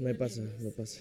Me 0.00 0.14
pasa, 0.14 0.42
me 0.62 0.70
pasa. 0.70 0.98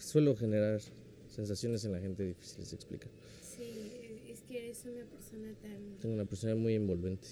Suelo 0.00 0.34
generar 0.34 0.80
sensaciones 1.28 1.84
en 1.84 1.92
la 1.92 2.00
gente 2.00 2.24
difíciles 2.24 2.70
de 2.70 2.74
explicar. 2.74 3.08
Sí, 3.40 4.24
es 4.28 4.40
que 4.42 4.64
eres 4.64 4.84
una 4.84 5.04
persona 5.04 5.54
tan... 5.62 5.98
Tengo 6.00 6.14
una 6.16 6.24
persona 6.24 6.56
muy 6.56 6.74
envolvente. 6.74 7.28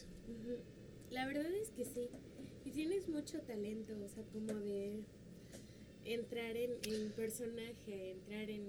La 1.11 1.27
verdad 1.27 1.53
es 1.53 1.71
que 1.71 1.85
sí. 1.85 2.09
Y 2.65 2.71
tienes 2.71 3.09
mucho 3.09 3.41
talento, 3.41 3.93
o 4.05 4.09
sea, 4.09 4.23
como 4.33 4.55
de 4.61 5.01
entrar 6.05 6.57
en, 6.57 6.71
en 6.85 7.11
personaje, 7.11 8.13
entrar 8.13 8.49
en... 8.49 8.63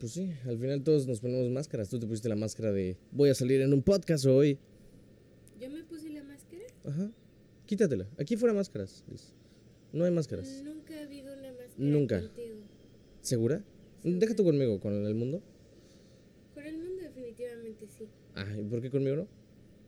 Pues 0.00 0.10
sí, 0.10 0.32
al 0.44 0.58
final 0.58 0.82
todos 0.82 1.06
nos 1.06 1.20
ponemos 1.20 1.48
máscaras. 1.50 1.88
Tú 1.88 2.00
te 2.00 2.06
pusiste 2.08 2.28
la 2.28 2.34
máscara 2.34 2.72
de 2.72 2.96
voy 3.12 3.30
a 3.30 3.34
salir 3.36 3.60
en 3.60 3.72
un 3.72 3.82
podcast 3.82 4.26
hoy. 4.26 4.58
Yo 5.60 5.70
me 5.70 5.84
puse 5.84 6.10
la 6.10 6.24
máscara. 6.24 6.64
Ajá. 6.84 7.12
Quítatela. 7.64 8.08
Aquí 8.18 8.36
fuera 8.36 8.52
máscaras. 8.52 9.04
Liz. 9.08 9.32
No 9.92 10.04
hay 10.04 10.10
máscaras. 10.10 10.62
Nunca 10.64 10.94
ha 10.98 11.02
habido 11.02 11.32
una 11.32 11.52
máscara 11.52 11.74
Nunca. 11.76 12.20
contigo. 12.20 12.56
¿Segura? 13.20 13.62
Segura. 14.00 14.18
Deja 14.18 14.34
tú 14.34 14.44
conmigo, 14.44 14.80
con 14.80 15.06
el 15.06 15.14
mundo. 15.14 15.42
Con 16.54 16.64
el 16.66 16.78
mundo 16.78 17.02
definitivamente 17.02 17.86
sí. 17.86 18.08
Ah, 18.34 18.46
¿y 18.58 18.64
por 18.64 18.80
qué 18.80 18.90
conmigo 18.90 19.16
no? 19.16 19.28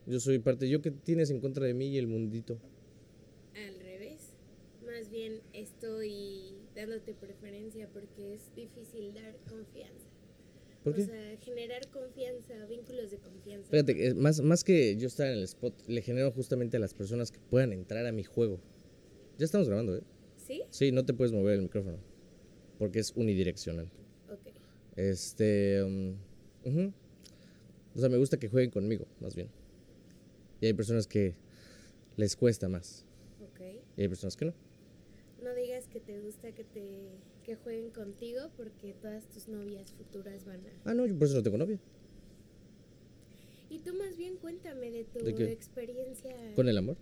Yo 0.05 0.19
soy 0.19 0.39
parte. 0.39 0.69
¿Yo 0.69 0.81
qué 0.81 0.91
tienes 0.91 1.31
en 1.31 1.39
contra 1.39 1.65
de 1.65 1.73
mí 1.73 1.87
y 1.87 1.97
el 1.97 2.07
mundito? 2.07 2.59
Al 3.55 3.79
revés. 3.79 4.33
Más 4.85 5.09
bien 5.09 5.41
estoy 5.53 6.55
dándote 6.75 7.13
preferencia 7.13 7.89
porque 7.91 8.35
es 8.35 8.53
difícil 8.55 9.13
dar 9.13 9.35
confianza. 9.49 10.05
¿Por 10.83 10.93
qué? 10.93 11.01
O 11.01 11.05
sea, 11.07 11.37
generar 11.41 11.87
confianza, 11.89 12.53
vínculos 12.69 13.09
de 13.09 13.17
confianza. 13.17 13.71
Fíjate, 13.71 14.07
eh, 14.07 14.13
más, 14.13 14.39
más 14.41 14.63
que 14.63 14.95
yo 14.97 15.07
estar 15.07 15.25
en 15.25 15.39
el 15.39 15.43
spot, 15.43 15.73
le 15.87 16.01
genero 16.03 16.31
justamente 16.31 16.77
a 16.77 16.79
las 16.79 16.93
personas 16.93 17.31
que 17.31 17.39
puedan 17.39 17.73
entrar 17.73 18.05
a 18.05 18.11
mi 18.11 18.23
juego. 18.23 18.59
Ya 19.37 19.45
estamos 19.45 19.67
grabando, 19.67 19.97
¿eh? 19.97 20.03
¿Sí? 20.37 20.63
Sí, 20.69 20.91
no 20.91 21.03
te 21.03 21.13
puedes 21.13 21.33
mover 21.33 21.55
el 21.55 21.63
micrófono. 21.63 21.97
Porque 22.79 22.99
es 22.99 23.11
unidireccional. 23.15 23.89
Ok. 24.31 24.53
Este. 24.95 25.83
um. 25.83 26.15
O 27.95 27.99
sea, 27.99 28.09
me 28.09 28.17
gusta 28.17 28.37
que 28.37 28.49
jueguen 28.49 28.71
conmigo, 28.71 29.05
más 29.21 29.35
bien. 29.35 29.49
Y 30.59 30.65
hay 30.65 30.73
personas 30.73 31.07
que 31.07 31.35
les 32.17 32.35
cuesta 32.35 32.67
más. 32.67 33.05
Ok. 33.41 33.61
Y 33.97 34.01
hay 34.01 34.07
personas 34.07 34.35
que 34.35 34.45
no. 34.45 34.53
No 35.43 35.53
digas 35.53 35.87
que 35.87 35.99
te 35.99 36.19
gusta 36.19 36.51
que 36.53 36.63
te 36.63 37.11
que 37.43 37.55
jueguen 37.55 37.91
contigo 37.91 38.49
porque 38.57 38.95
todas 38.99 39.29
tus 39.29 39.47
novias 39.47 39.93
futuras 39.93 40.43
van 40.45 40.61
a... 40.65 40.89
Ah, 40.89 40.93
no, 40.95 41.05
yo 41.05 41.15
por 41.15 41.27
eso 41.27 41.37
no 41.37 41.43
tengo 41.43 41.57
novia. 41.57 41.79
Y 43.69 43.79
tú 43.79 43.93
más 43.93 44.17
bien 44.17 44.37
cuéntame 44.37 44.89
de 44.89 45.03
tu 45.03 45.19
experiencia 45.43 46.35
Con 46.55 46.67
el 46.67 46.77
amor. 46.77 46.97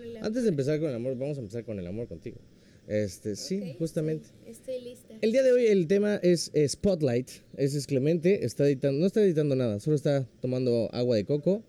Con 0.00 0.16
el 0.16 0.24
Antes 0.24 0.42
de 0.42 0.48
empezar 0.48 0.80
con 0.80 0.88
el 0.88 0.96
amor, 0.96 1.16
vamos 1.16 1.36
a 1.38 1.40
empezar 1.40 1.64
con 1.64 1.78
el 1.78 1.86
amor 1.86 2.08
contigo. 2.08 2.38
Este, 2.86 3.36
sí, 3.36 3.76
justamente. 3.78 4.28
Estoy, 4.46 4.74
estoy 4.74 4.80
lista. 4.90 5.14
El 5.20 5.32
día 5.32 5.42
de 5.42 5.52
hoy 5.52 5.66
el 5.66 5.86
tema 5.86 6.16
es 6.16 6.50
eh, 6.54 6.68
Spotlight. 6.68 7.28
Ese 7.56 7.78
es 7.78 7.86
Clemente. 7.86 8.44
Está 8.44 8.66
editando, 8.66 8.98
no 8.98 9.06
está 9.06 9.22
editando 9.22 9.54
nada, 9.54 9.78
solo 9.78 9.96
está 9.96 10.26
tomando 10.40 10.88
agua 10.92 11.16
de 11.16 11.24
coco. 11.24 11.62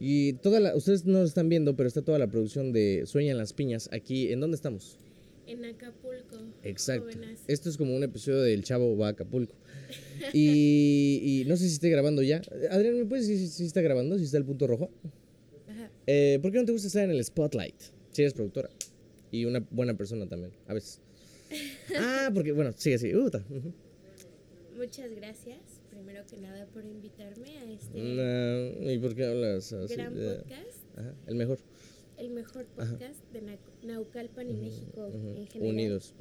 Y 0.00 0.34
toda 0.34 0.60
la, 0.60 0.74
ustedes 0.74 1.04
no 1.04 1.18
lo 1.18 1.24
están 1.24 1.48
viendo, 1.48 1.76
pero 1.76 1.86
está 1.86 2.02
toda 2.02 2.18
la 2.18 2.26
producción 2.26 2.72
de 2.72 3.04
Sueñan 3.06 3.36
las 3.36 3.52
piñas 3.52 3.88
aquí. 3.92 4.32
¿En 4.32 4.40
dónde 4.40 4.56
estamos? 4.56 4.98
En 5.46 5.64
Acapulco. 5.64 6.38
Exacto. 6.62 7.12
jóvenes. 7.12 7.40
Esto 7.46 7.68
es 7.68 7.76
como 7.76 7.94
un 7.94 8.02
episodio 8.02 8.40
del 8.42 8.64
Chavo 8.64 8.96
va 8.96 9.08
a 9.08 9.10
Acapulco. 9.10 9.54
Y, 10.32 11.42
y 11.42 11.48
no 11.48 11.56
sé 11.56 11.68
si 11.68 11.74
esté 11.74 11.90
grabando 11.90 12.22
ya. 12.22 12.40
Adrián, 12.70 12.96
¿me 12.96 13.04
puedes 13.04 13.28
decir 13.28 13.46
si, 13.46 13.52
si 13.52 13.64
está 13.66 13.82
grabando? 13.82 14.16
Si 14.18 14.24
está 14.24 14.38
el 14.38 14.44
punto 14.44 14.66
rojo. 14.66 14.88
Eh, 16.06 16.38
¿Por 16.42 16.52
qué 16.52 16.58
no 16.58 16.64
te 16.64 16.72
gusta 16.72 16.88
estar 16.88 17.04
en 17.04 17.10
el 17.10 17.24
Spotlight? 17.24 17.74
Si 18.12 18.22
eres 18.22 18.34
productora. 18.34 18.68
Y 19.30 19.44
una 19.46 19.66
buena 19.70 19.96
persona 19.96 20.28
también, 20.28 20.52
a 20.66 20.74
veces. 20.74 21.00
Ah, 21.98 22.30
porque, 22.32 22.52
bueno, 22.52 22.72
sigue 22.76 22.96
así. 22.96 23.14
Uh. 23.14 23.30
Muchas 24.76 25.10
gracias, 25.14 25.58
primero 25.90 26.24
que 26.26 26.38
nada, 26.38 26.66
por 26.66 26.84
invitarme 26.84 27.58
a 27.58 27.70
este 27.70 27.98
No, 28.82 28.90
¿Y 28.90 28.98
por 28.98 29.14
qué 29.14 29.26
hablas 29.26 29.72
así? 29.72 29.94
gran 29.94 30.14
de- 30.14 30.36
podcast, 30.36 30.98
Ajá, 30.98 31.14
el 31.26 31.34
mejor. 31.34 31.58
el 32.16 32.30
mejor 32.30 32.66
podcast 32.66 33.22
de 33.32 33.42
Nau- 33.42 33.58
Naucalpan 33.84 34.48
y 34.50 34.54
México 34.54 35.06
en 35.12 35.46
general. 35.46 35.74
Unidos. 35.74 36.14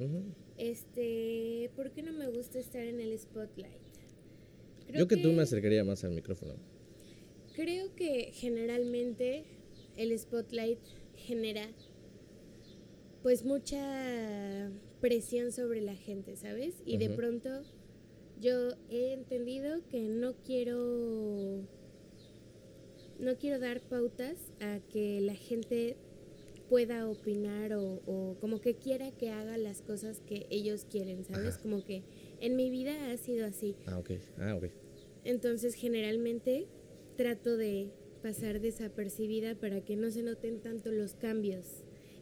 Este, 0.58 1.72
¿por 1.76 1.92
qué 1.92 2.04
no 2.04 2.12
me 2.14 2.28
gusta 2.28 2.60
estar 2.60 2.84
en 2.84 3.00
el 3.00 3.18
spotlight? 3.18 3.72
Creo 4.88 5.00
Yo 5.00 5.08
que 5.08 5.18
tú 5.18 5.32
me 5.32 5.44
acercaría 5.44 5.84
más 5.86 6.04
al 6.04 6.12
micrófono. 6.12 6.56
Creo 7.56 7.96
que 7.96 8.32
generalmente 8.34 9.46
el 9.98 10.18
spotlight 10.18 10.80
genera 11.16 11.68
pues 13.24 13.46
mucha 13.46 14.72
presión 15.00 15.52
sobre 15.52 15.82
la 15.82 15.96
gente, 15.96 16.36
¿sabes? 16.36 16.76
Y 16.86 16.98
de 16.98 17.10
pronto 17.10 17.50
yo 18.40 18.72
he 18.90 19.14
entendido 19.14 19.88
que 19.90 20.02
no 20.02 20.34
quiero 20.44 21.68
no 23.20 23.38
quiero 23.38 23.60
dar 23.60 23.82
pautas 23.82 24.52
a 24.60 24.80
que 24.92 25.22
la 25.22 25.36
gente 25.36 25.96
pueda 26.70 27.08
opinar 27.08 27.74
o, 27.74 28.02
o 28.08 28.38
como 28.40 28.62
que 28.62 28.76
quiera 28.76 29.12
que 29.12 29.30
haga 29.30 29.58
las 29.58 29.82
cosas 29.82 30.22
que 30.22 30.48
ellos 30.50 30.88
quieren, 30.90 31.24
¿sabes? 31.26 31.56
Ajá. 31.56 31.62
Como 31.62 31.84
que 31.84 32.04
en 32.40 32.56
mi 32.56 32.70
vida 32.70 33.12
ha 33.12 33.18
sido 33.18 33.46
así. 33.46 33.76
Ah, 33.86 34.00
ok. 34.00 34.12
Ah, 34.40 34.56
ok. 34.56 34.66
Entonces 35.24 35.76
generalmente 35.76 36.68
trato 37.16 37.58
de 37.58 37.92
pasar 38.22 38.60
desapercibida 38.62 39.56
para 39.56 39.82
que 39.82 39.96
no 39.96 40.12
se 40.12 40.24
noten 40.24 40.60
tanto 40.62 40.92
los 40.92 41.14
cambios 41.16 41.66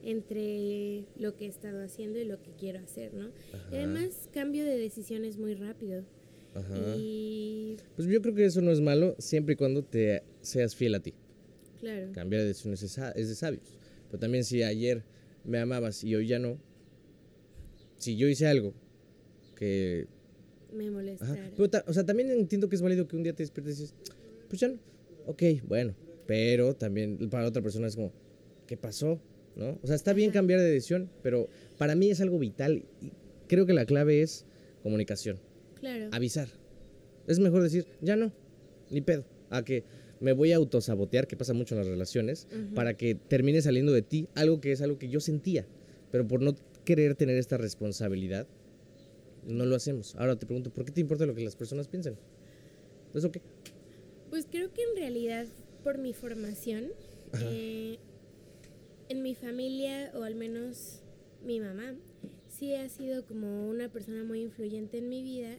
entre 0.03 1.05
lo 1.17 1.35
que 1.35 1.45
he 1.45 1.49
estado 1.49 1.83
haciendo 1.83 2.19
y 2.19 2.25
lo 2.25 2.41
que 2.41 2.51
quiero 2.57 2.79
hacer, 2.79 3.13
¿no? 3.13 3.27
Y 3.27 3.55
Ajá. 3.55 3.67
además 3.73 4.29
cambio 4.33 4.63
de 4.63 4.77
decisiones 4.77 5.37
muy 5.37 5.55
rápido. 5.55 6.03
Ajá. 6.55 6.95
Y 6.97 7.77
Pues 7.95 8.07
yo 8.07 8.21
creo 8.21 8.33
que 8.33 8.45
eso 8.45 8.61
no 8.61 8.71
es 8.71 8.81
malo 8.81 9.15
siempre 9.19 9.53
y 9.53 9.57
cuando 9.57 9.83
te 9.83 10.23
seas 10.41 10.75
fiel 10.75 10.95
a 10.95 10.99
ti. 11.01 11.13
claro, 11.79 12.11
Cambiar 12.13 12.41
de 12.41 12.47
decisiones 12.47 12.81
es, 12.83 13.27
de 13.29 13.35
sabios. 13.35 13.77
Pero 14.07 14.19
también 14.19 14.43
si 14.43 14.63
ayer 14.63 15.03
me 15.43 15.59
amabas 15.59 16.03
y 16.03 16.15
hoy 16.15 16.27
ya 16.27 16.39
no, 16.39 16.57
si 17.97 18.15
yo 18.15 18.27
hice 18.27 18.47
algo 18.47 18.73
que... 19.55 20.07
me 20.73 20.85
Ajá, 20.85 20.91
molestaron. 20.93 21.51
pero 21.57 21.83
o 21.87 21.93
sea, 21.93 22.05
también 22.05 22.31
entiendo 22.31 22.69
que 22.69 22.75
es 22.75 22.81
válido 22.81 23.07
que 23.07 23.15
un 23.15 23.23
día 23.23 23.33
te 23.33 23.43
despiertes 23.43 23.77
y 23.77 23.81
dices, 23.83 23.95
pues 24.47 24.59
ya 24.61 24.69
no. 24.69 24.79
Ok, 25.29 25.43
bueno. 25.67 25.93
Pero 26.25 26.75
también 26.75 27.29
para 27.29 27.47
otra 27.47 27.61
persona 27.61 27.87
es 27.87 27.95
como, 27.95 28.11
¿qué 28.65 28.77
pasó? 28.77 29.21
¿No? 29.55 29.77
O 29.83 29.87
sea, 29.87 29.95
está 29.95 30.13
bien 30.13 30.31
cambiar 30.31 30.59
de 30.59 30.71
decisión, 30.71 31.11
pero 31.21 31.47
para 31.77 31.93
mí 31.93 32.09
es 32.09 32.19
algo 32.19 32.39
vital 32.39 32.83
y 32.99 33.11
creo 33.47 33.67
que 33.67 33.73
la 33.73 33.85
clave 33.85 34.23
es 34.23 34.45
comunicación. 34.81 35.39
Claro. 35.79 36.09
avisar. 36.11 36.49
Es 37.27 37.39
mejor 37.39 37.61
decir, 37.61 37.85
ya 38.01 38.15
no, 38.15 38.33
ni 38.89 39.01
pedo. 39.01 39.23
A 39.51 39.63
que 39.63 39.83
me 40.19 40.33
voy 40.33 40.51
a 40.51 40.55
autosabotear, 40.55 41.27
que 41.27 41.37
pasa 41.37 41.53
mucho 41.53 41.75
en 41.75 41.79
las 41.79 41.87
relaciones, 41.87 42.47
para 42.73 42.97
que 42.97 43.13
termine 43.15 43.61
saliendo 43.61 43.93
de 43.93 44.01
ti 44.01 44.27
algo 44.33 44.59
que 44.59 44.71
es 44.71 44.81
algo 44.81 44.97
que 44.97 45.09
yo 45.09 45.19
sentía. 45.19 45.67
Pero 46.11 46.27
por 46.27 46.41
no 46.41 46.55
querer 46.85 47.13
tener 47.15 47.37
esta 47.37 47.57
responsabilidad, 47.57 48.47
no 49.47 49.65
lo 49.65 49.75
hacemos. 49.75 50.15
Ahora 50.15 50.37
te 50.37 50.47
pregunto, 50.47 50.73
¿por 50.73 50.85
qué 50.85 50.91
te 50.91 51.01
importa 51.01 51.25
lo 51.27 51.35
que 51.35 51.43
las 51.43 51.55
personas 51.55 51.87
piensen? 51.87 52.15
¿Eso 53.13 53.31
qué? 53.31 53.41
Pues 54.29 54.45
creo 54.49 54.71
que 54.73 54.83
en 54.83 54.95
realidad 54.95 55.47
por 55.83 55.97
mi 55.97 56.13
formación, 56.13 56.85
eh, 57.41 57.97
en 59.09 59.21
mi 59.23 59.33
familia, 59.35 60.11
o 60.15 60.23
al 60.23 60.35
menos 60.35 61.01
mi 61.43 61.59
mamá, 61.59 61.95
sí 62.47 62.73
ha 62.75 62.87
sido 62.89 63.25
como 63.25 63.67
una 63.69 63.89
persona 63.91 64.23
muy 64.23 64.41
influyente 64.41 64.97
en 64.99 65.09
mi 65.09 65.23
vida 65.23 65.57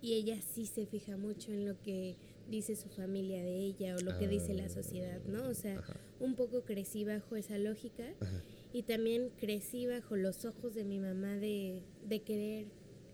y 0.00 0.14
ella 0.14 0.40
sí 0.40 0.66
se 0.66 0.86
fija 0.86 1.16
mucho 1.16 1.52
en 1.52 1.66
lo 1.66 1.80
que 1.82 2.16
dice 2.48 2.76
su 2.76 2.88
familia 2.88 3.42
de 3.42 3.58
ella 3.58 3.96
o 3.96 4.00
lo 4.00 4.16
que 4.18 4.26
dice 4.28 4.54
la 4.54 4.64
Ah. 4.66 4.68
sociedad, 4.70 5.20
¿no? 5.26 5.48
O 5.48 5.54
sea, 5.54 5.78
Ajá. 5.80 6.00
un 6.20 6.34
poco 6.34 6.62
crecí 6.62 7.04
bajo 7.04 7.36
esa 7.36 7.58
lógica 7.58 8.04
Ajá. 8.20 8.42
y 8.72 8.84
también 8.84 9.30
crecí 9.38 9.86
bajo 9.86 10.16
los 10.16 10.44
ojos 10.46 10.74
de 10.74 10.84
mi 10.84 10.98
mamá 10.98 11.36
de, 11.36 11.82
de 12.06 12.22
querer 12.22 12.66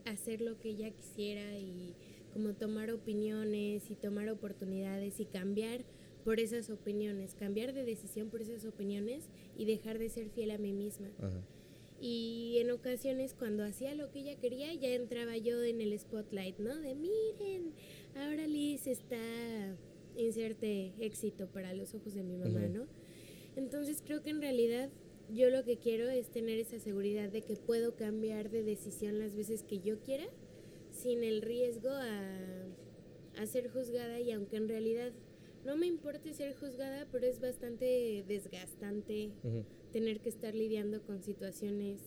hacer 0.05 0.41
lo 0.41 0.59
que 0.61 0.69
ella 0.71 0.91
quisiera 0.91 1.59
y 1.59 1.95
como 2.35 2.53
tomar 2.53 2.91
opiniones 2.91 3.91
y 3.91 3.95
tomar 3.95 4.29
oportunidades 4.29 5.19
y 5.21 5.25
cambiar 5.25 5.85
por 6.25 6.41
esas 6.41 6.69
opiniones, 6.69 7.35
cambiar 7.35 7.73
de 7.73 7.85
decisión 7.85 8.29
por 8.29 8.43
esas 8.43 8.67
opiniones 8.67 9.29
y 9.57 9.65
dejar 9.65 9.99
de 9.99 10.11
ser 10.11 10.29
fiel 10.29 10.51
a 10.51 10.59
mí 10.59 10.73
misma. 10.73 11.09
Ajá. 11.19 11.41
Y 12.01 12.59
en 12.59 12.71
ocasiones 12.71 13.35
cuando 13.35 13.65
hacía 13.65 13.95
lo 13.95 14.11
que 14.11 14.21
ella 14.21 14.37
quería, 14.37 14.75
ya 14.75 14.89
entraba 14.91 15.39
yo 15.39 15.63
en 15.63 15.81
el 15.81 15.99
spotlight, 15.99 16.59
¿no? 16.59 16.77
De 16.77 16.95
miren, 16.95 17.73
ahora 18.15 18.47
Liz 18.47 18.87
está 18.87 19.17
inserte 20.17 20.93
éxito 20.99 21.47
para 21.49 21.73
los 21.73 21.95
ojos 21.95 22.15
de 22.15 22.23
mi 22.23 22.37
mamá. 22.37 22.61
¿no? 22.69 22.87
Entonces 23.57 24.03
creo 24.05 24.23
que 24.23 24.31
en 24.31 24.41
realidad 24.41 24.91
yo 25.33 25.51
lo 25.51 25.65
que 25.65 25.79
quiero 25.79 26.09
es 26.09 26.29
tener 26.29 26.59
esa 26.59 26.79
seguridad 26.79 27.31
de 27.31 27.43
que 27.43 27.57
puedo 27.57 27.97
cambiar 27.97 28.51
de 28.51 28.63
decisión 28.63 29.19
las 29.19 29.35
veces 29.35 29.63
que 29.63 29.81
yo 29.81 30.01
quiera 30.01 30.27
sin 30.95 31.23
el 31.25 31.43
riesgo 31.43 31.91
a, 31.91 32.67
a 33.43 33.47
ser 33.47 33.69
juzgada 33.71 34.21
y 34.21 34.31
aunque 34.33 34.57
en 34.57 34.69
realidad 34.69 35.13
no 35.65 35.77
me 35.77 35.87
importe 35.87 36.33
ser 36.35 36.55
juzgada, 36.55 37.07
pero 37.11 37.27
es 37.27 37.41
bastante 37.41 38.25
desgastante 38.29 39.31
tener 39.93 40.21
que 40.21 40.29
estar 40.29 40.55
lidiando 40.55 41.03
con 41.03 41.23
situaciones 41.23 42.01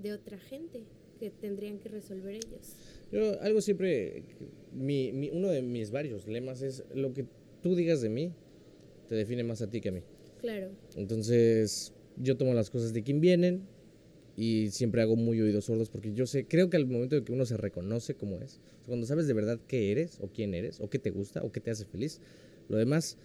de 0.00 0.12
otra 0.12 0.38
gente 0.38 0.82
que 1.18 1.30
tendrían 1.30 1.78
que 1.78 1.88
resolver 1.88 2.34
ellos. 2.36 2.76
Yo 3.12 3.40
algo 3.42 3.60
siempre, 3.60 4.24
mi, 4.72 5.12
mi- 5.12 5.30
uno 5.30 5.48
de 5.48 5.62
mis 5.62 5.90
varios 5.90 6.26
lemas 6.26 6.62
es 6.62 6.84
lo 6.94 7.12
que 7.12 7.26
tú 7.62 7.74
digas 7.76 8.00
de 8.00 8.08
mí 8.08 8.32
te 9.08 9.14
define 9.16 9.44
más 9.44 9.60
a 9.62 9.68
ti 9.68 9.80
que 9.80 9.90
a 9.90 9.92
mí. 9.92 10.02
Claro, 10.40 10.70
Entonces 10.96 11.92
yo 12.16 12.36
tomo 12.36 12.54
las 12.54 12.70
cosas 12.70 12.92
de 12.92 13.02
quien 13.02 13.20
vienen 13.20 13.62
y 14.36 14.70
siempre 14.70 15.02
hago 15.02 15.16
muy 15.16 15.40
oídos 15.40 15.66
sordos 15.66 15.90
porque 15.90 16.12
yo 16.12 16.26
sé, 16.26 16.46
creo 16.46 16.70
que 16.70 16.76
al 16.76 16.86
momento 16.86 17.16
de 17.16 17.24
que 17.24 17.32
uno 17.32 17.44
se 17.44 17.56
reconoce 17.56 18.14
como 18.14 18.40
es, 18.40 18.60
cuando 18.86 19.06
sabes 19.06 19.26
de 19.26 19.34
verdad 19.34 19.60
qué 19.66 19.92
eres 19.92 20.18
o 20.20 20.28
quién 20.28 20.54
eres 20.54 20.80
o 20.80 20.88
qué 20.88 20.98
te 20.98 21.10
gusta 21.10 21.42
o 21.42 21.52
qué 21.52 21.60
te 21.60 21.70
hace 21.70 21.84
feliz, 21.84 22.20
lo 22.68 22.76
demás 22.78 23.18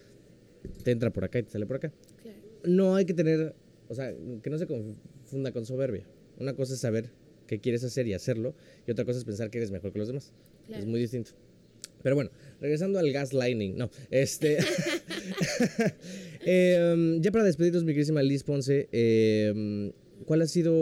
te 0.82 0.90
entra 0.90 1.10
por 1.10 1.24
acá 1.24 1.38
y 1.38 1.44
te 1.44 1.50
sale 1.50 1.66
por 1.66 1.76
acá. 1.76 1.92
claro. 2.22 2.38
No 2.64 2.96
hay 2.96 3.04
que 3.04 3.14
tener, 3.14 3.54
o 3.88 3.94
sea, 3.94 4.14
que 4.42 4.50
no 4.50 4.58
se 4.58 4.66
confunda 4.66 5.52
con 5.52 5.64
soberbia. 5.64 6.06
Una 6.38 6.54
cosa 6.54 6.74
es 6.74 6.80
saber 6.80 7.10
qué 7.46 7.60
quieres 7.60 7.84
hacer 7.84 8.06
y 8.06 8.14
hacerlo 8.14 8.54
y 8.86 8.90
otra 8.90 9.04
cosa 9.04 9.18
es 9.18 9.24
pensar 9.24 9.50
que 9.50 9.58
eres 9.58 9.70
mejor 9.70 9.92
que 9.92 9.98
los 9.98 10.08
demás. 10.08 10.32
Claro. 10.66 10.82
Es 10.82 10.88
muy 10.88 11.00
distinto. 11.00 11.30
Pero 12.02 12.14
bueno, 12.14 12.30
regresando 12.60 12.98
al 12.98 13.12
gaslighting, 13.12 13.76
no, 13.76 13.90
este... 14.10 14.58
Em, 16.50 17.20
ya 17.20 17.30
para 17.30 17.44
despedirnos, 17.44 17.84
mi 17.84 17.92
querísima 17.92 18.22
Liz 18.22 18.42
Ponce, 18.44 18.88
em, 18.92 19.92
¿cuál 20.26 20.42
ha 20.42 20.46
sido... 20.46 20.72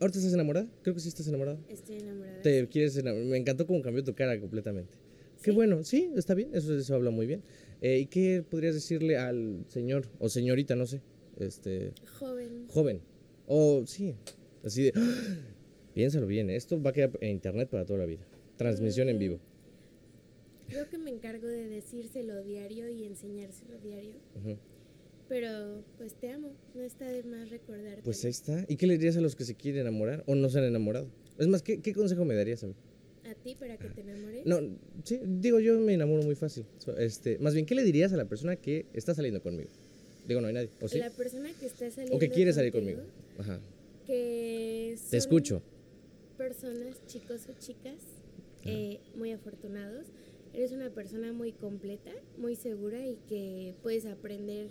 ¿Ahorita 0.00 0.18
estás 0.18 0.34
enamorada? 0.34 0.68
Creo 0.82 0.94
que 0.94 1.00
sí 1.00 1.08
estás 1.08 1.26
enamorada. 1.28 1.58
Estoy 1.68 1.96
enamorada. 1.96 2.42
Te 2.42 2.68
quieres 2.68 2.96
enamorar. 2.96 3.26
Me 3.26 3.36
encantó 3.38 3.66
cómo 3.66 3.80
cambió 3.80 4.02
tu 4.04 4.14
cara 4.14 4.38
completamente. 4.38 4.92
Qué 5.42 5.50
Sí. 5.50 5.54
bueno, 5.54 5.84
sí, 5.84 6.10
está 6.16 6.34
bien, 6.34 6.50
eso, 6.54 6.76
eso 6.76 6.94
habla 6.94 7.10
muy 7.10 7.26
bien. 7.26 7.42
Eh, 7.80 7.98
¿Y 7.98 8.06
qué 8.06 8.42
podrías 8.48 8.74
decirle 8.74 9.16
al 9.18 9.64
señor 9.68 10.06
o 10.18 10.28
señorita, 10.28 10.74
no 10.74 10.86
sé, 10.86 11.00
este, 11.38 11.92
Joven. 12.18 12.66
joven? 12.68 13.00
O 13.46 13.84
sí, 13.86 14.14
así 14.62 14.84
de, 14.84 14.92
piénsalo 15.94 16.26
bien, 16.26 16.48
esto 16.50 16.82
va 16.82 16.90
a 16.90 16.92
quedar 16.94 17.10
en 17.20 17.30
internet 17.32 17.68
para 17.68 17.84
toda 17.84 17.98
la 18.00 18.06
vida. 18.06 18.26
Transmisión 18.56 19.08
en 19.10 19.18
vivo. 19.18 19.38
Creo 20.68 20.88
que 20.88 20.96
me 20.96 21.10
encargo 21.10 21.46
de 21.46 21.68
decírselo 21.68 22.42
diario 22.42 22.88
y 22.88 23.04
enseñárselo 23.04 23.78
diario. 23.82 24.14
Ujú. 24.36 24.56
Pero 25.28 25.82
pues 25.96 26.14
te 26.14 26.30
amo, 26.30 26.52
no 26.74 26.82
está 26.82 27.08
de 27.08 27.22
más 27.22 27.48
recordarte. 27.50 28.02
Pues 28.02 28.24
ahí 28.24 28.30
está. 28.30 28.64
¿Y 28.68 28.76
qué 28.76 28.86
le 28.86 28.94
dirías 28.98 29.16
a 29.16 29.20
los 29.20 29.34
que 29.34 29.44
se 29.44 29.54
quieren 29.54 29.82
enamorar 29.82 30.22
o 30.26 30.34
no 30.34 30.48
se 30.50 30.58
han 30.58 30.64
enamorado? 30.64 31.08
Es 31.38 31.48
más, 31.48 31.62
¿qué, 31.62 31.80
qué 31.80 31.94
consejo 31.94 32.24
me 32.24 32.34
darías 32.34 32.62
a 32.64 32.66
mí? 32.68 32.74
A 33.24 33.34
ti 33.34 33.54
para 33.54 33.78
que 33.78 33.88
te 33.88 34.02
enamores. 34.02 34.44
No, 34.44 34.60
sí, 35.02 35.18
digo, 35.24 35.60
yo 35.60 35.80
me 35.80 35.94
enamoro 35.94 36.22
muy 36.22 36.34
fácil. 36.34 36.66
Este, 36.98 37.38
más 37.38 37.54
bien, 37.54 37.64
¿qué 37.64 37.74
le 37.74 37.82
dirías 37.82 38.12
a 38.12 38.16
la 38.18 38.26
persona 38.26 38.56
que 38.56 38.84
está 38.92 39.14
saliendo 39.14 39.42
conmigo? 39.42 39.70
Digo, 40.28 40.40
no 40.42 40.48
hay 40.48 40.54
nadie, 40.54 40.70
¿o 40.80 40.88
sí? 40.88 40.98
La 40.98 41.10
persona 41.10 41.48
que 41.58 41.66
está 41.66 41.90
saliendo 41.90 42.16
O 42.16 42.18
que 42.18 42.28
quiere 42.28 42.52
salir 42.52 42.72
contigo, 42.72 43.00
conmigo. 43.00 43.14
Ajá. 43.38 43.60
Que 44.06 44.92
Te 44.94 45.08
son 45.08 45.18
escucho. 45.18 45.62
Personas, 46.36 47.00
chicos 47.06 47.46
o 47.48 47.58
chicas, 47.58 47.96
eh, 48.64 49.00
muy 49.16 49.32
afortunados. 49.32 50.06
Eres 50.52 50.72
una 50.72 50.90
persona 50.90 51.32
muy 51.32 51.52
completa, 51.52 52.12
muy 52.36 52.56
segura 52.56 53.06
y 53.06 53.16
que 53.28 53.74
puedes 53.82 54.04
aprender 54.06 54.68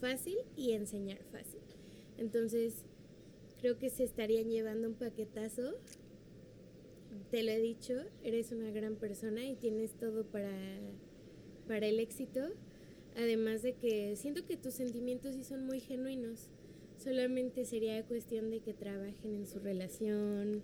fácil 0.00 0.38
y 0.56 0.72
enseñar 0.72 1.22
fácil. 1.32 1.60
Entonces, 2.18 2.84
creo 3.60 3.78
que 3.78 3.90
se 3.90 4.04
estarían 4.04 4.48
llevando 4.48 4.88
un 4.88 4.94
paquetazo. 4.94 5.74
Te 7.30 7.42
lo 7.42 7.50
he 7.50 7.60
dicho, 7.60 7.94
eres 8.22 8.52
una 8.52 8.70
gran 8.70 8.96
persona 8.96 9.44
y 9.44 9.56
tienes 9.56 9.92
todo 9.96 10.24
para, 10.24 10.52
para 11.66 11.86
el 11.86 12.00
éxito. 12.00 12.40
Además 13.16 13.62
de 13.62 13.74
que 13.74 14.14
siento 14.16 14.46
que 14.46 14.56
tus 14.56 14.74
sentimientos 14.74 15.34
sí 15.34 15.44
son 15.44 15.66
muy 15.66 15.80
genuinos. 15.80 16.48
Solamente 16.98 17.64
sería 17.64 18.04
cuestión 18.04 18.50
de 18.50 18.60
que 18.60 18.74
trabajen 18.74 19.34
en 19.34 19.46
su 19.46 19.58
relación, 19.58 20.62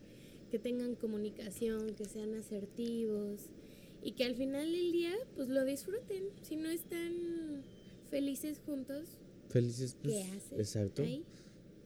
que 0.51 0.59
tengan 0.59 0.95
comunicación, 0.95 1.95
que 1.95 2.05
sean 2.05 2.35
asertivos 2.35 3.49
y 4.03 4.13
que 4.13 4.25
al 4.25 4.35
final 4.35 4.71
del 4.71 4.93
día 4.93 5.15
pues 5.35 5.49
lo 5.49 5.65
disfruten. 5.65 6.25
Si 6.43 6.57
no 6.57 6.69
están 6.69 7.63
felices 8.11 8.61
juntos, 8.67 9.19
Felices. 9.53 9.97
pues, 10.03 10.15
¿qué? 10.15 10.57
Exacto. 10.59 11.03
ahí? 11.03 11.25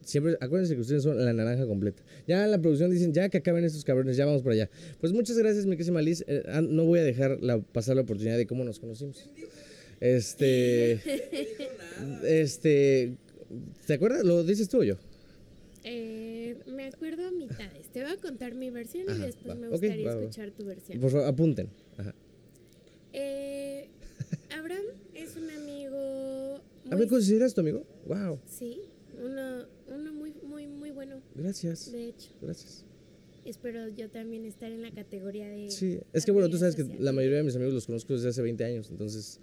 Siempre, 0.03 0.37
acuérdense 0.41 0.77
que 0.77 0.81
ustedes 0.83 1.03
son 1.03 1.23
la 1.23 1.33
naranja 1.33 1.67
completa. 1.67 2.01
Ya 2.29 2.45
en 2.45 2.53
la 2.53 2.61
producción 2.61 2.93
dicen, 2.93 3.13
ya 3.13 3.29
que 3.29 3.39
acaben 3.39 3.65
estos 3.65 3.85
cabrones, 3.85 4.17
ya 4.17 4.25
vamos 4.25 4.43
por 4.43 4.53
allá. 4.53 4.71
Pues 5.01 5.13
muchas 5.13 5.37
gracias, 5.37 5.67
mi 5.67 5.77
querida 5.77 6.01
Liz. 6.01 6.25
Eh, 6.29 6.45
ah, 6.47 6.61
no 6.63 6.85
voy 6.85 7.01
a 7.01 7.03
dejar 7.03 7.43
la, 7.43 7.59
pasar 7.61 7.97
la 7.97 8.03
oportunidad 8.03 8.37
de 8.37 8.47
cómo 8.47 8.63
nos 8.65 8.79
conocimos. 8.79 9.29
Este. 10.01 11.01
este. 12.25 13.17
¿Te 13.87 13.95
acuerdas? 13.95 14.23
¿Lo 14.23 14.45
dices 14.45 14.69
tú 14.69 14.79
o 14.79 14.85
yo? 14.85 14.97
Eh, 15.83 16.57
me 16.67 16.87
acuerdo 16.87 17.27
a 17.27 17.33
mitades. 17.33 17.89
Te 17.93 18.03
voy 18.03 18.13
a 18.13 18.17
contar 18.17 18.55
mi 18.55 18.71
versión 18.71 19.09
Ajá, 19.09 19.19
y 19.19 19.27
después 19.27 19.57
va. 19.57 19.61
me 19.61 19.69
gustaría 19.69 20.07
va. 20.07 20.21
escuchar 20.21 20.51
tu 20.53 20.65
versión. 20.67 21.01
Por 21.01 21.11
favor, 21.11 21.27
apunten. 21.27 21.69
Ajá. 21.97 22.15
Eh, 23.13 23.89
Abraham. 24.57 24.85
¿A 26.91 26.97
¿Me 26.97 27.07
consideras 27.07 27.55
tu 27.55 27.61
amigo? 27.61 27.85
Wow. 28.07 28.39
Sí, 28.47 28.81
uno, 29.23 29.67
uno 29.89 30.13
muy, 30.13 30.35
muy, 30.43 30.67
muy 30.67 30.91
bueno. 30.91 31.21
Gracias. 31.35 31.91
De 31.91 32.09
hecho, 32.09 32.31
Gracias. 32.41 32.85
espero 33.45 33.89
yo 33.89 34.09
también 34.11 34.45
estar 34.45 34.71
en 34.71 34.83
la 34.83 34.91
categoría 34.93 35.49
de. 35.49 35.71
Sí, 35.71 35.99
es 36.13 36.25
que 36.25 36.31
bueno, 36.33 36.49
tú 36.49 36.59
sabes 36.59 36.75
que 36.77 36.83
amiga 36.83 36.95
la 36.97 36.99
social. 37.01 37.15
mayoría 37.15 37.37
de 37.39 37.43
mis 37.45 37.57
amigos 37.57 37.75
los 37.75 37.87
conozco 37.87 38.13
desde 38.15 38.29
hace 38.29 38.43
20 38.43 38.65
años, 38.65 38.89
entonces... 38.91 39.41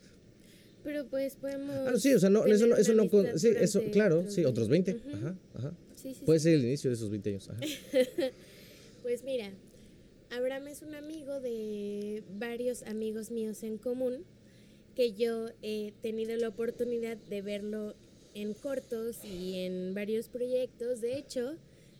Pero 0.83 1.05
pues 1.07 1.35
podemos. 1.37 1.75
Ah, 1.87 1.91
no, 1.93 1.97
sí, 1.97 2.13
o 2.13 2.19
sea, 2.19 2.29
no, 2.29 2.45
eso 2.45 2.67
no, 2.67 2.75
eso 2.75 2.93
no 2.93 3.09
con- 3.09 3.39
sí, 3.39 3.49
eso, 3.57 3.81
claro, 3.91 4.25
sí, 4.29 4.43
otros 4.43 4.67
20, 4.67 4.95
Ujú. 4.95 5.15
ajá, 5.15 5.35
ajá. 5.53 5.73
Sí, 5.95 6.13
sí, 6.13 6.25
Puede 6.25 6.39
sí. 6.39 6.43
ser 6.43 6.55
el 6.55 6.65
inicio 6.65 6.89
de 6.89 6.95
esos 6.95 7.09
20 7.09 7.29
años, 7.29 7.49
ajá. 7.49 7.59
Pues 9.01 9.23
mira, 9.23 9.49
Abraham 10.29 10.67
es 10.67 10.81
un 10.81 10.95
amigo 10.95 11.39
de 11.39 12.23
varios 12.37 12.83
amigos 12.83 13.31
míos 13.31 13.63
en 13.63 13.77
común 13.77 14.23
que 14.95 15.13
yo 15.13 15.49
he 15.61 15.93
tenido 16.01 16.35
la 16.37 16.49
oportunidad 16.49 17.17
de 17.17 17.41
verlo 17.41 17.95
en 18.35 18.53
cortos 18.53 19.23
y 19.25 19.59
en 19.59 19.93
varios 19.93 20.27
proyectos. 20.27 21.01
De 21.01 21.17
hecho, 21.17 21.55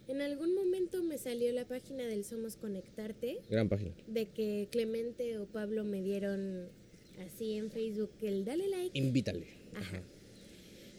en 0.08 0.22
algún 0.22 0.54
momento 0.56 1.02
me 1.04 1.18
salió 1.18 1.52
la 1.54 1.66
página 1.66 2.06
del 2.06 2.24
Somos 2.26 2.56
Conectarte 2.58 3.40
Gran 3.50 3.70
página. 3.70 3.92
de 4.08 4.26
que 4.28 4.68
Clemente 4.72 5.38
o 5.40 5.46
Pablo 5.46 5.84
me 5.84 6.02
dieron 6.02 6.68
así 7.26 7.54
en 7.54 7.72
Facebook 7.72 8.12
el 8.22 8.46
dale 8.46 8.68
like. 8.68 8.98
Invítale. 8.98 9.46
Ajá. 9.76 10.02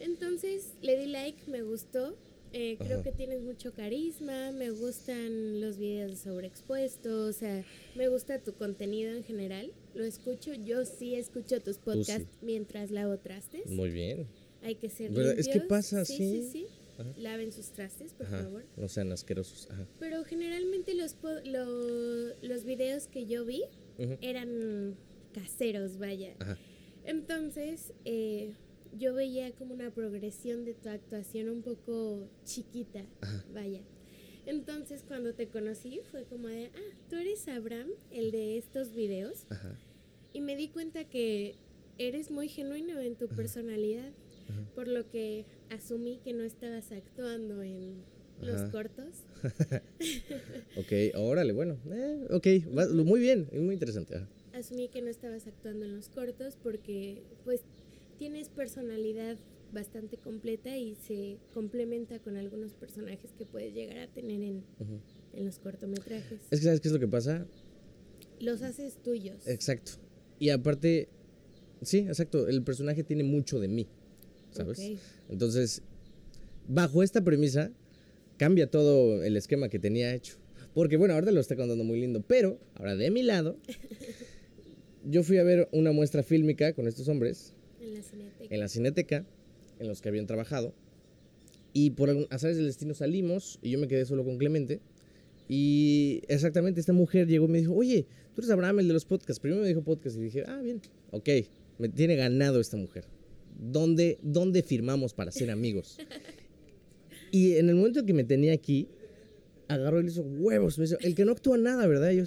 Entonces 0.01 0.75
le 0.83 0.99
di 0.99 1.07
like, 1.07 1.39
me 1.51 1.63
gustó. 1.63 2.17
eh, 2.53 2.77
creo 2.79 3.03
que 3.03 3.11
tienes 3.11 3.41
mucho 3.43 3.73
carisma, 3.73 4.53
me 4.53 4.71
gustan 4.71 5.61
los 5.61 5.77
videos 5.77 6.11
de 6.13 6.17
sobreexpuesto, 6.17 7.27
o 7.27 7.33
sea, 7.33 7.65
me 7.97 8.07
gusta 8.09 8.39
tu 8.39 8.53
contenido 8.55 9.13
en 9.13 9.25
general. 9.25 9.73
Lo 9.95 10.05
escucho, 10.05 10.53
yo 10.55 10.85
sí 10.85 11.15
escucho 11.15 11.61
tus 11.61 11.79
podcasts 11.79 12.29
mientras 12.43 12.91
lavo 12.91 13.19
trastes. 13.19 13.67
Muy 13.71 13.91
bien. 13.91 14.27
Hay 14.63 14.75
que 14.77 14.89
ser 14.89 15.11
¿Verdad? 15.13 15.39
Es 15.39 15.47
que 15.49 15.61
pasa 15.61 16.05
sí. 16.05 16.17
Sí, 16.17 16.49
sí. 16.51 16.67
Ajá. 16.99 17.13
Laven 17.19 17.53
sus 17.53 17.71
trastes, 17.71 18.13
por 18.13 18.27
Ajá. 18.27 18.43
favor. 18.45 18.65
No 18.77 18.89
sean 18.89 19.11
asquerosos. 19.13 19.69
Ajá. 19.71 19.87
Pero 19.99 20.25
generalmente 20.25 20.95
los, 20.95 21.15
po- 21.15 21.41
lo- 21.45 22.35
los 22.43 22.65
videos 22.65 23.07
que 23.09 23.27
yo 23.27 23.45
vi 23.45 23.63
eran 24.21 24.97
caseros, 25.33 25.99
vaya. 25.99 26.35
Ajá. 26.39 26.57
Entonces, 27.05 27.93
eh, 28.05 28.55
yo 28.99 29.13
veía 29.15 29.53
como 29.53 29.75
una 29.75 29.91
progresión 29.93 30.65
de 30.65 30.75
tu 30.75 30.89
actuación 30.89 31.49
un 31.49 31.63
poco 31.63 32.29
chiquita, 32.45 33.05
Ajá. 33.21 33.45
vaya. 33.53 33.81
Entonces, 34.47 35.03
cuando 35.07 35.35
te 35.35 35.49
conocí, 35.49 36.01
fue 36.11 36.25
como 36.25 36.49
de, 36.49 36.67
ah, 36.67 36.97
tú 37.09 37.17
eres 37.17 37.47
Abraham, 37.49 37.89
el 38.11 38.31
de 38.31 38.59
estos 38.59 38.93
videos. 38.95 39.47
Ajá. 39.49 39.79
Y 40.35 40.41
me 40.43 40.55
di 40.57 40.69
cuenta 40.69 41.05
que 41.09 41.55
eres 41.97 42.31
muy 42.31 42.49
genuino 42.49 43.01
en 43.01 43.15
tu 43.17 43.29
personalidad, 43.29 44.11
Ajá. 44.51 44.69
por 44.75 44.89
lo 44.89 45.09
que 45.09 45.47
asumí 45.71 46.19
que 46.23 46.33
no 46.35 46.43
estabas 46.45 46.93
actuando 46.93 47.63
en 47.63 48.03
los 48.43 48.71
cortos. 48.71 49.23
Ok, 50.77 50.93
órale, 51.17 51.53
bueno. 51.53 51.79
Eh, 51.91 52.27
ok, 52.31 52.47
va- 52.77 52.89
muy 52.89 53.21
bien, 53.21 53.49
es 53.53 53.61
muy 53.63 53.75
interesante. 53.75 54.27
Asumí 54.53 54.89
que 54.89 55.03
no 55.03 55.09
estabas 55.09 55.47
actuando 55.47 55.85
en 55.85 55.97
los 55.97 56.09
cortos 56.09 56.57
porque 56.63 57.23
pues 57.45 57.61
tienes 58.19 58.49
personalidad 58.49 59.37
bastante 59.73 60.17
completa 60.19 60.77
y 60.77 60.95
se 60.97 61.39
complementa 61.53 62.19
con 62.21 62.37
algunos 62.37 62.75
personajes 62.75 63.33
que 63.39 63.45
puedes 63.47 63.73
llegar 63.75 63.99
a 63.99 64.07
tener 64.13 64.41
en, 64.43 64.65
en 65.33 65.45
los 65.47 65.59
cortometrajes. 65.59 66.41
Es 66.51 66.61
que, 66.61 66.65
¿sabes 66.67 66.81
qué 66.81 66.89
es 66.89 66.95
lo 66.95 67.01
que 67.01 67.09
pasa? 67.09 67.47
Los 68.41 68.63
haces 68.63 69.01
tuyos. 69.03 69.47
Exacto. 69.47 69.93
Y 70.39 70.51
aparte, 70.51 71.09
sí, 71.83 71.99
exacto, 71.99 72.49
el 72.49 72.63
personaje 72.63 73.05
tiene 73.05 73.25
mucho 73.25 73.61
de 73.61 73.69
mí, 73.69 73.87
¿sabes? 74.51 74.81
Entonces, 75.29 75.83
bajo 76.69 77.03
esta 77.03 77.23
premisa, 77.23 77.71
cambia 78.37 78.71
todo 78.71 79.23
el 79.23 79.37
esquema 79.37 79.69
que 79.69 79.79
tenía 79.79 80.15
hecho. 80.15 80.37
Porque 80.75 80.97
bueno, 80.97 81.15
ahorita 81.15 81.31
lo 81.31 81.41
está 81.41 81.55
contando 81.55 81.85
muy 81.85 82.01
lindo, 82.01 82.23
pero 82.27 82.59
ahora 82.75 82.97
de 82.97 83.11
mi 83.11 83.23
lado, 83.23 83.57
yo 85.05 85.23
fui 85.23 85.39
a 85.39 85.45
ver 85.45 85.69
una 85.73 85.93
muestra 85.93 86.23
fílmica 86.23 86.73
con 86.73 86.89
estos 86.89 87.09
hombres 87.09 87.55
En 87.81 87.95
la 87.95 88.03
cineteca. 88.03 88.55
en 88.55 88.61
la 88.61 88.69
cineteca, 88.69 89.27
en 89.79 89.89
los 89.89 90.01
que 90.01 90.09
habían 90.09 90.27
trabajado. 90.27 90.75
Y 91.73 91.91
por 91.91 92.09
algún 92.09 92.27
azares 92.31 92.57
del 92.57 92.67
destino 92.67 92.95
salimos 92.95 93.59
y 93.63 93.71
yo 93.71 93.79
me 93.79 93.89
quedé 93.89 94.05
solo 94.05 94.25
con 94.25 94.39
Clemente. 94.39 94.81
Y 95.49 96.23
exactamente 96.29 96.81
esta 96.81 96.93
mujer 96.93 97.27
llegó 97.27 97.47
y 97.47 97.49
me 97.49 97.59
dijo, 97.59 97.75
oye, 97.75 98.07
tú 98.35 98.41
eres 98.41 98.51
Abraham, 98.51 98.81
el 98.81 98.89
de 98.89 98.95
los 98.95 99.05
podcasts. 99.05 99.41
Primero 99.41 99.63
me 99.63 99.69
dijo 99.69 99.83
podcast 99.83 100.17
y 100.17 100.21
dije, 100.21 100.45
ah, 100.47 100.61
bien, 100.63 100.81
ok, 101.11 101.29
me 101.79 101.89
tiene 101.89 102.17
ganado 102.17 102.61
esta 102.61 102.77
mujer. 102.77 103.05
¿Dónde, 103.59 104.19
dónde 104.23 104.63
firmamos 104.63 105.15
para 105.15 105.31
ser 105.31 105.51
amigos? 105.51 105.99
y 107.31 107.55
en 107.55 107.69
el 107.69 107.77
momento 107.77 108.05
que 108.05 108.15
me 108.15 108.25
tenía 108.25 108.53
aquí, 108.53 108.89
agarró 109.69 110.01
y 110.01 110.05
le 110.05 110.11
hizo 110.11 110.23
huevos. 110.23 110.79
Me 110.79 110.87
dijo, 110.87 110.99
el 111.01 111.15
que 111.15 111.25
no 111.25 111.33
actúa 111.33 111.57
nada, 111.59 111.87
¿verdad? 111.87 112.11
Y 112.11 112.17
yo 112.17 112.25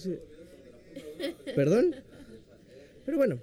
¿perdón? 1.55 1.95
Pero 3.05 3.17
bueno, 3.17 3.39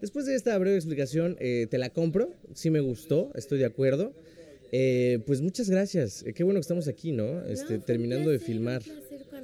después 0.00 0.26
de 0.26 0.34
esta 0.34 0.56
breve 0.58 0.76
explicación, 0.76 1.36
eh, 1.40 1.66
te 1.70 1.78
la 1.78 1.90
compro. 1.90 2.32
Sí 2.54 2.70
me 2.70 2.80
gustó, 2.80 3.32
estoy 3.34 3.58
de 3.58 3.66
acuerdo. 3.66 4.12
Eh, 4.72 5.20
pues 5.26 5.40
muchas 5.40 5.70
gracias. 5.70 6.24
Eh, 6.26 6.32
qué 6.32 6.44
bueno 6.44 6.58
que 6.58 6.62
estamos 6.62 6.88
aquí, 6.88 7.12
¿no? 7.12 7.44
Este, 7.44 7.78
No, 7.78 7.84
terminando 7.84 8.30
de 8.30 8.38
filmar. 8.38 8.82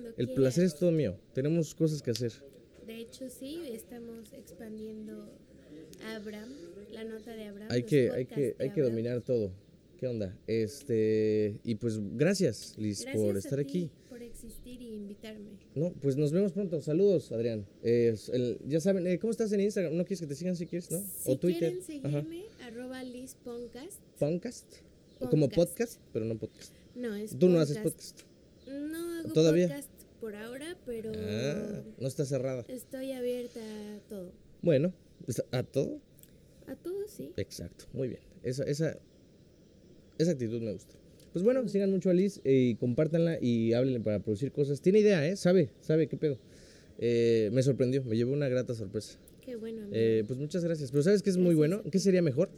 Cuando 0.02 0.08
El 0.18 0.26
quieras. 0.26 0.34
placer 0.36 0.64
es 0.64 0.74
todo 0.76 0.90
mío. 0.92 1.16
Tenemos 1.34 1.74
cosas 1.74 2.02
que 2.02 2.10
hacer. 2.10 2.32
De 2.86 2.96
hecho, 2.98 3.28
sí, 3.30 3.60
estamos 3.70 4.32
expandiendo 4.32 5.28
Abraham, 6.14 6.50
la 6.92 7.04
nota 7.04 7.34
de 7.34 7.44
Abraham. 7.44 7.68
Hay 7.70 7.84
que, 7.84 8.10
hay 8.10 8.26
que, 8.26 8.56
hay 8.58 8.70
que 8.70 8.82
dominar 8.82 9.20
todo. 9.22 9.52
¿Qué 9.98 10.08
onda? 10.08 10.36
Este, 10.48 11.60
y 11.62 11.76
pues 11.76 12.00
gracias, 12.16 12.74
Liz, 12.76 13.02
Gracias 13.02 13.22
por 13.22 13.36
a 13.36 13.38
estar 13.38 13.58
ti 13.60 13.64
aquí. 13.64 13.90
por 14.08 14.20
existir 14.20 14.82
y 14.82 14.94
invitarme. 14.96 15.50
No, 15.76 15.92
pues 15.92 16.16
nos 16.16 16.32
vemos 16.32 16.50
pronto. 16.52 16.80
Saludos, 16.80 17.30
Adrián. 17.30 17.64
Eh, 17.84 18.12
el- 18.32 18.58
ya 18.66 18.80
saben, 18.80 19.06
eh, 19.06 19.20
¿cómo 19.20 19.30
estás 19.30 19.52
en 19.52 19.60
Instagram? 19.60 19.96
¿No 19.96 20.04
quieres 20.04 20.20
que 20.20 20.26
te 20.26 20.34
sigan 20.34 20.56
si 20.56 20.66
quieres, 20.66 20.90
no? 20.90 20.98
Si 20.98 21.30
o 21.30 21.36
Twitter. 21.38 21.78
quieren 21.86 22.04
Ajá. 22.04 22.20
seguirme, 22.22 22.42
arroba 22.62 23.04
Liz 23.04 23.36
Podcast. 23.44 24.00
Podcast. 24.18 24.66
Como 25.30 25.48
Podcast. 25.48 25.54
podcast, 25.70 26.00
pero 26.12 26.24
no 26.24 26.36
podcast. 26.36 26.72
No, 26.96 27.14
es 27.14 27.38
Tú 27.38 27.48
no 27.48 27.60
haces 27.60 27.78
podcast. 27.78 28.22
No 28.66 29.20
hago 29.20 29.32
¿Todavía? 29.32 29.68
podcast 29.68 29.88
por 30.22 30.36
ahora, 30.36 30.76
pero 30.86 31.10
Ah, 31.16 31.82
no 31.98 32.06
está 32.06 32.24
cerrada. 32.24 32.64
estoy 32.68 33.10
abierta 33.10 33.58
a 33.60 33.98
todo. 34.08 34.30
Bueno, 34.62 34.92
pues, 35.26 35.42
a 35.50 35.64
todo. 35.64 36.00
A 36.68 36.76
todo, 36.76 37.08
sí. 37.08 37.32
Exacto, 37.36 37.86
muy 37.92 38.06
bien. 38.06 38.20
Esa, 38.44 38.62
esa, 38.62 38.96
esa 40.18 40.30
actitud 40.30 40.62
me 40.62 40.72
gusta. 40.72 40.94
Pues 41.32 41.44
bueno, 41.44 41.66
sigan 41.66 41.90
mucho 41.90 42.08
a 42.08 42.14
Liz 42.14 42.40
eh, 42.44 42.68
y 42.70 42.74
compártanla 42.76 43.38
y 43.40 43.72
háblenle 43.72 43.98
para 43.98 44.20
producir 44.20 44.52
cosas. 44.52 44.80
Tiene 44.80 45.00
idea, 45.00 45.26
¿eh? 45.26 45.34
Sabe, 45.34 45.70
sabe 45.80 46.06
qué 46.06 46.16
pedo. 46.16 46.38
Eh, 46.98 47.50
me 47.52 47.64
sorprendió, 47.64 48.04
me 48.04 48.16
llevó 48.16 48.32
una 48.32 48.48
grata 48.48 48.74
sorpresa. 48.74 49.18
Qué 49.44 49.56
bueno. 49.56 49.88
Eh, 49.92 50.22
pues 50.28 50.38
muchas 50.38 50.62
gracias. 50.64 50.92
Pero 50.92 51.02
¿sabes 51.02 51.22
qué 51.22 51.30
es 51.30 51.36
muy 51.36 51.56
bueno? 51.56 51.82
¿Qué 51.90 51.98
sería 51.98 52.22
mejor? 52.22 52.48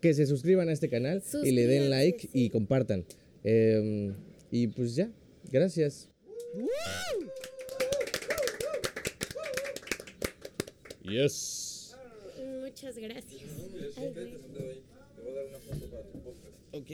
Que 0.00 0.14
se 0.14 0.26
suscriban 0.26 0.68
a 0.68 0.72
este 0.72 0.88
canal 0.88 1.24
y 1.42 1.50
le 1.50 1.66
den 1.66 1.90
like 1.90 2.20
sí. 2.20 2.28
y 2.32 2.50
compartan. 2.50 3.04
Eh, 3.42 4.12
y 4.52 4.68
pues 4.68 4.94
ya, 4.94 5.10
gracias. 5.50 6.09
Yes. 11.02 11.96
Muchas 12.62 12.96
gracias. 12.96 13.42
Ay. 13.96 14.38
Ok. 16.72 16.90